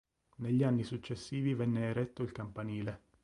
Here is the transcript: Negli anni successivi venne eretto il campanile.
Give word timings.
Negli 0.37 0.63
anni 0.63 0.81
successivi 0.81 1.53
venne 1.53 1.81
eretto 1.81 2.23
il 2.23 2.31
campanile. 2.31 3.03